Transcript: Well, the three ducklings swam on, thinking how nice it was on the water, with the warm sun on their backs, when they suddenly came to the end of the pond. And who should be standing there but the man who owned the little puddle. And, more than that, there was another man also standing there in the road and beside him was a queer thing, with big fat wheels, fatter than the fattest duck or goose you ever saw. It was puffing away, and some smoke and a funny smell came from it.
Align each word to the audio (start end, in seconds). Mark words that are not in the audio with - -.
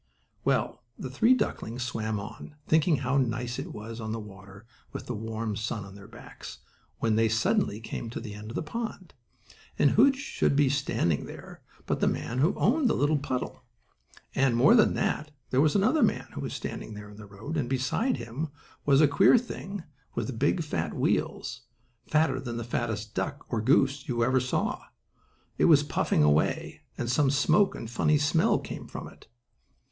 Well, 0.43 0.81
the 0.97 1.11
three 1.11 1.35
ducklings 1.35 1.83
swam 1.83 2.19
on, 2.19 2.55
thinking 2.67 2.95
how 2.97 3.17
nice 3.19 3.59
it 3.59 3.71
was 3.71 4.01
on 4.01 4.11
the 4.13 4.19
water, 4.19 4.65
with 4.93 5.05
the 5.05 5.13
warm 5.13 5.55
sun 5.55 5.85
on 5.85 5.93
their 5.93 6.07
backs, 6.07 6.57
when 6.97 7.17
they 7.17 7.29
suddenly 7.29 7.79
came 7.79 8.09
to 8.09 8.19
the 8.19 8.33
end 8.33 8.49
of 8.49 8.55
the 8.55 8.63
pond. 8.63 9.13
And 9.77 9.91
who 9.91 10.11
should 10.11 10.55
be 10.55 10.69
standing 10.69 11.27
there 11.27 11.61
but 11.85 11.99
the 11.99 12.07
man 12.07 12.39
who 12.39 12.55
owned 12.55 12.89
the 12.89 12.95
little 12.95 13.19
puddle. 13.19 13.63
And, 14.33 14.55
more 14.57 14.73
than 14.73 14.95
that, 14.95 15.29
there 15.51 15.61
was 15.61 15.75
another 15.75 16.01
man 16.01 16.29
also 16.35 16.47
standing 16.47 16.95
there 16.95 17.11
in 17.11 17.17
the 17.17 17.27
road 17.27 17.55
and 17.55 17.69
beside 17.69 18.17
him 18.17 18.47
was 18.87 19.01
a 19.01 19.07
queer 19.07 19.37
thing, 19.37 19.83
with 20.15 20.39
big 20.39 20.63
fat 20.63 20.95
wheels, 20.95 21.61
fatter 22.07 22.39
than 22.39 22.57
the 22.57 22.63
fattest 22.63 23.13
duck 23.13 23.45
or 23.49 23.61
goose 23.61 24.07
you 24.07 24.23
ever 24.23 24.39
saw. 24.39 24.81
It 25.59 25.65
was 25.65 25.83
puffing 25.83 26.23
away, 26.23 26.81
and 26.97 27.07
some 27.07 27.29
smoke 27.29 27.75
and 27.75 27.87
a 27.87 27.91
funny 27.91 28.17
smell 28.17 28.57
came 28.57 28.87
from 28.87 29.07
it. 29.07 29.27